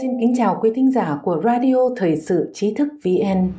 [0.00, 3.52] Xin kính chào quý thính giả của Radio Thời sự Trí thức VN.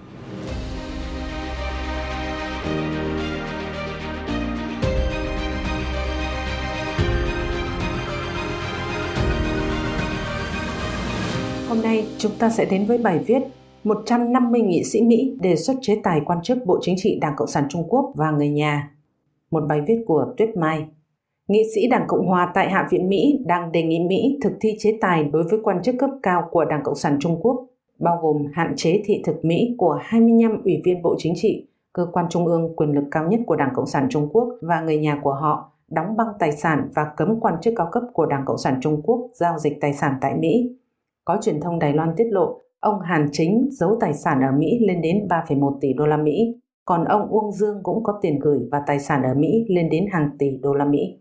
[11.70, 13.42] Hôm nay chúng ta sẽ đến với bài viết
[13.84, 17.48] 150 nghị sĩ Mỹ đề xuất chế tài quan chức Bộ Chính trị Đảng Cộng
[17.48, 18.92] sản Trung Quốc và người nhà.
[19.52, 20.86] Một bài viết của Tuyết Mai.
[21.50, 24.76] Nghị sĩ Đảng Cộng hòa tại Hạ viện Mỹ đang đề nghị Mỹ thực thi
[24.80, 27.66] chế tài đối với quan chức cấp cao của Đảng Cộng sản Trung Quốc,
[28.00, 32.06] bao gồm hạn chế thị thực Mỹ của 25 ủy viên Bộ Chính trị, cơ
[32.12, 34.98] quan trung ương quyền lực cao nhất của Đảng Cộng sản Trung Quốc và người
[34.98, 38.44] nhà của họ, đóng băng tài sản và cấm quan chức cao cấp của Đảng
[38.46, 40.76] Cộng sản Trung Quốc giao dịch tài sản tại Mỹ.
[41.26, 44.80] Có truyền thông Đài Loan tiết lộ, ông Hàn Chính giấu tài sản ở Mỹ
[44.88, 48.60] lên đến 3,1 tỷ đô la Mỹ, còn ông Uông Dương cũng có tiền gửi
[48.72, 51.20] và tài sản ở Mỹ lên đến hàng tỷ đô la Mỹ.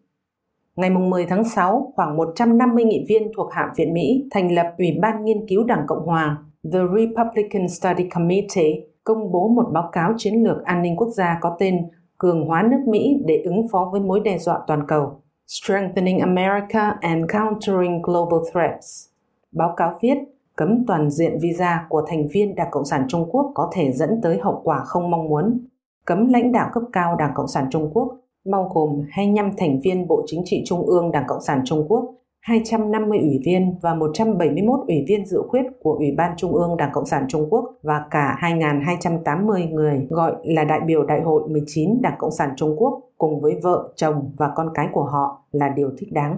[0.79, 4.99] Ngày 10 tháng 6, khoảng 150 nghị viên thuộc Hạ viện Mỹ thành lập Ủy
[5.01, 6.39] ban Nghiên cứu Đảng Cộng Hòa
[6.73, 8.73] The Republican Study Committee
[9.05, 12.63] công bố một báo cáo chiến lược an ninh quốc gia có tên Cường hóa
[12.63, 18.03] nước Mỹ để ứng phó với mối đe dọa toàn cầu Strengthening America and Countering
[18.03, 19.07] Global Threats.
[19.53, 20.19] Báo cáo viết,
[20.57, 24.21] cấm toàn diện visa của thành viên Đảng Cộng sản Trung Quốc có thể dẫn
[24.23, 25.67] tới hậu quả không mong muốn,
[26.05, 28.19] cấm lãnh đạo cấp cao Đảng Cộng sản Trung Quốc
[28.51, 32.15] bao gồm 25 thành viên Bộ Chính trị Trung ương Đảng Cộng sản Trung Quốc,
[32.41, 36.91] 250 ủy viên và 171 ủy viên dự khuyết của Ủy ban Trung ương Đảng
[36.93, 42.03] Cộng sản Trung Quốc và cả 2.280 người gọi là đại biểu Đại hội 19
[42.03, 45.69] Đảng Cộng sản Trung Quốc cùng với vợ, chồng và con cái của họ là
[45.69, 46.37] điều thích đáng.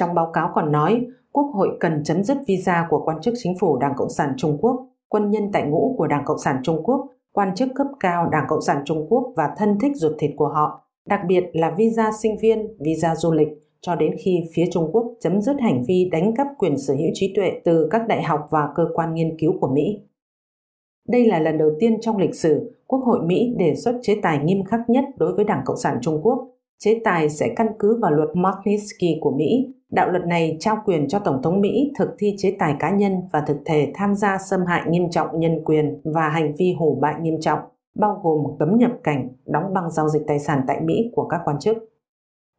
[0.00, 3.58] Trong báo cáo còn nói, Quốc hội cần chấm dứt visa của quan chức chính
[3.60, 6.82] phủ Đảng Cộng sản Trung Quốc, quân nhân tại ngũ của Đảng Cộng sản Trung
[6.82, 10.30] Quốc, quan chức cấp cao Đảng Cộng sản Trung Quốc và thân thích ruột thịt
[10.36, 13.48] của họ đặc biệt là visa sinh viên, visa du lịch,
[13.80, 17.10] cho đến khi phía Trung Quốc chấm dứt hành vi đánh cắp quyền sở hữu
[17.14, 20.00] trí tuệ từ các đại học và cơ quan nghiên cứu của Mỹ.
[21.08, 24.38] Đây là lần đầu tiên trong lịch sử Quốc hội Mỹ đề xuất chế tài
[24.44, 26.48] nghiêm khắc nhất đối với Đảng Cộng sản Trung Quốc.
[26.78, 29.74] Chế tài sẽ căn cứ vào luật Magnitsky của Mỹ.
[29.90, 33.12] Đạo luật này trao quyền cho Tổng thống Mỹ thực thi chế tài cá nhân
[33.32, 36.98] và thực thể tham gia xâm hại nghiêm trọng nhân quyền và hành vi hủ
[37.00, 37.58] bại nghiêm trọng
[37.98, 41.40] bao gồm cấm nhập cảnh, đóng băng giao dịch tài sản tại Mỹ của các
[41.44, 41.76] quan chức.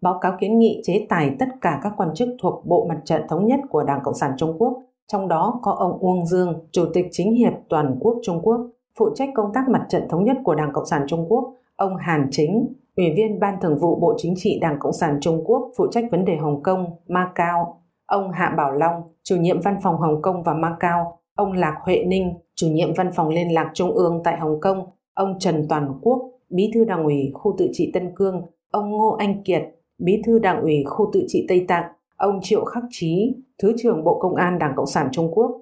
[0.01, 3.21] Báo cáo kiến nghị chế tài tất cả các quan chức thuộc Bộ Mặt trận
[3.29, 6.85] Thống nhất của Đảng Cộng sản Trung Quốc, trong đó có ông Uông Dương, Chủ
[6.93, 8.69] tịch Chính hiệp Toàn quốc Trung Quốc,
[8.99, 11.95] phụ trách công tác Mặt trận Thống nhất của Đảng Cộng sản Trung Quốc, ông
[11.95, 15.71] Hàn Chính, Ủy viên Ban Thường vụ Bộ Chính trị Đảng Cộng sản Trung Quốc
[15.77, 19.97] phụ trách vấn đề Hồng Kông, Macau, ông Hạ Bảo Long, chủ nhiệm văn phòng
[19.97, 23.91] Hồng Kông và Macau, ông Lạc Huệ Ninh, chủ nhiệm văn phòng liên lạc Trung
[23.91, 24.85] ương tại Hồng Kông
[25.19, 28.41] ông Trần Toàn Quốc, Bí thư Đảng ủy khu tự trị Tân Cương,
[28.71, 29.61] ông Ngô Anh Kiệt,
[29.97, 34.03] Bí thư Đảng ủy khu tự trị Tây Tạng, ông Triệu Khắc Chí, Thứ trưởng
[34.03, 35.61] Bộ Công an Đảng Cộng sản Trung Quốc.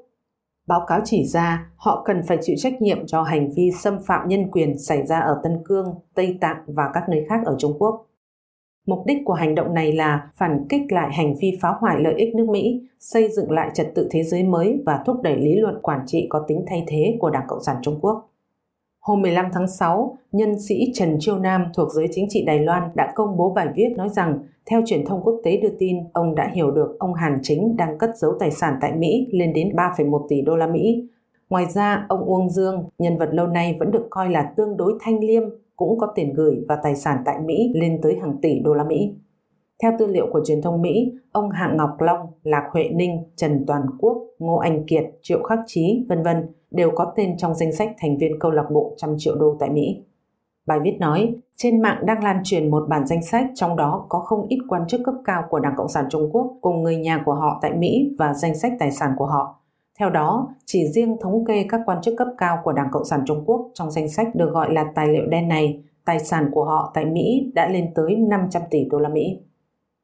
[0.67, 4.27] Báo cáo chỉ ra họ cần phải chịu trách nhiệm cho hành vi xâm phạm
[4.27, 7.73] nhân quyền xảy ra ở Tân Cương, Tây Tạng và các nơi khác ở Trung
[7.79, 8.07] Quốc.
[8.87, 12.13] Mục đích của hành động này là phản kích lại hành vi phá hoại lợi
[12.17, 15.55] ích nước Mỹ, xây dựng lại trật tự thế giới mới và thúc đẩy lý
[15.55, 18.29] luận quản trị có tính thay thế của Đảng Cộng sản Trung Quốc.
[19.07, 22.83] Hôm 15 tháng 6, nhân sĩ Trần Chiêu Nam thuộc giới chính trị Đài Loan
[22.95, 26.35] đã công bố bài viết nói rằng theo truyền thông quốc tế đưa tin, ông
[26.35, 29.69] đã hiểu được ông Hàn Chính đang cất giấu tài sản tại Mỹ lên đến
[29.75, 31.09] 3,1 tỷ đô la Mỹ.
[31.49, 34.93] Ngoài ra, ông Uông Dương, nhân vật lâu nay vẫn được coi là tương đối
[34.99, 35.43] thanh liêm,
[35.75, 38.83] cũng có tiền gửi và tài sản tại Mỹ lên tới hàng tỷ đô la
[38.83, 39.15] Mỹ.
[39.83, 43.63] Theo tư liệu của truyền thông Mỹ, ông Hạng Ngọc Long, Lạc Huệ Ninh, Trần
[43.67, 47.71] Toàn Quốc, Ngô Anh Kiệt, Triệu Khắc Chí, vân vân đều có tên trong danh
[47.71, 50.03] sách thành viên câu lạc bộ trăm triệu đô tại Mỹ.
[50.65, 54.19] Bài viết nói, trên mạng đang lan truyền một bản danh sách trong đó có
[54.19, 57.21] không ít quan chức cấp cao của Đảng Cộng sản Trung Quốc cùng người nhà
[57.25, 59.59] của họ tại Mỹ và danh sách tài sản của họ.
[59.99, 63.21] Theo đó, chỉ riêng thống kê các quan chức cấp cao của Đảng Cộng sản
[63.25, 66.63] Trung Quốc trong danh sách được gọi là tài liệu đen này, tài sản của
[66.63, 69.39] họ tại Mỹ đã lên tới 500 tỷ đô la Mỹ.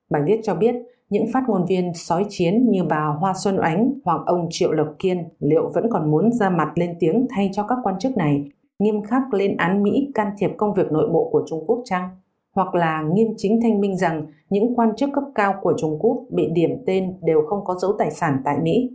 [0.09, 0.75] Bài viết cho biết
[1.13, 4.87] những phát ngôn viên sói chiến như bà Hoa Xuân Ánh hoặc ông Triệu Lộc
[4.99, 8.43] Kiên liệu vẫn còn muốn ra mặt lên tiếng thay cho các quan chức này,
[8.79, 12.09] nghiêm khắc lên án Mỹ can thiệp công việc nội bộ của Trung Quốc chăng?
[12.55, 16.17] Hoặc là nghiêm chính thanh minh rằng những quan chức cấp cao của Trung Quốc
[16.29, 18.89] bị điểm tên đều không có dấu tài sản tại Mỹ.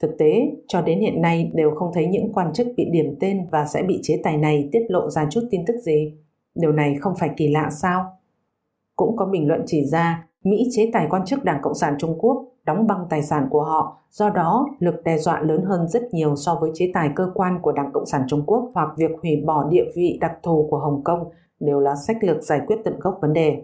[0.00, 3.46] Thực tế, cho đến hiện nay đều không thấy những quan chức bị điểm tên
[3.50, 6.12] và sẽ bị chế tài này tiết lộ ra chút tin tức gì.
[6.54, 8.04] Điều này không phải kỳ lạ sao?
[8.96, 12.18] Cũng có bình luận chỉ ra Mỹ chế tài quan chức Đảng Cộng sản Trung
[12.18, 16.02] Quốc đóng băng tài sản của họ, do đó lực đe dọa lớn hơn rất
[16.12, 19.10] nhiều so với chế tài cơ quan của Đảng Cộng sản Trung Quốc hoặc việc
[19.22, 21.30] hủy bỏ địa vị đặc thù của Hồng Kông
[21.60, 23.62] đều là sách lược giải quyết tận gốc vấn đề.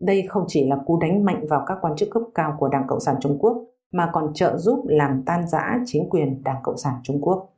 [0.00, 2.86] Đây không chỉ là cú đánh mạnh vào các quan chức cấp cao của Đảng
[2.88, 6.76] Cộng sản Trung Quốc, mà còn trợ giúp làm tan rã chính quyền Đảng Cộng
[6.76, 7.48] sản Trung Quốc.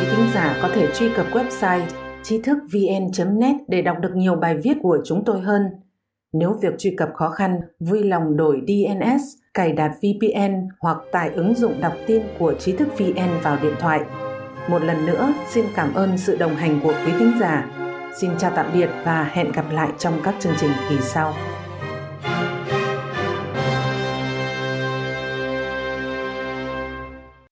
[0.00, 1.86] Quý thính giả có thể truy cập website
[2.22, 5.62] trí thức vn.net để đọc được nhiều bài viết của chúng tôi hơn.
[6.34, 9.22] Nếu việc truy cập khó khăn, vui lòng đổi DNS,
[9.54, 13.74] cài đặt VPN hoặc tải ứng dụng đọc tin của trí thức VN vào điện
[13.80, 14.00] thoại.
[14.70, 17.70] Một lần nữa, xin cảm ơn sự đồng hành của quý thính giả.
[18.20, 21.34] Xin chào tạm biệt và hẹn gặp lại trong các chương trình kỳ sau.